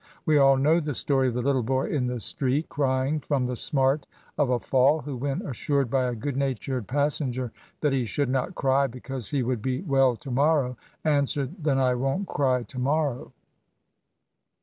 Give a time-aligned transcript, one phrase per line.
[0.25, 3.55] We all know the story of the Uttle boy in the street, crying firom the
[3.55, 8.05] smart of a &11, who, when assured by a good natured pas senger that he
[8.05, 12.27] should not cry, because he would be well to morrow, answered, *' Then I won't
[12.27, 13.31] cry to morrow.'